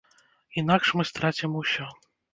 Інакш 0.61 0.87
мы 1.01 1.05
страцім 1.11 1.59
усё. 1.63 1.91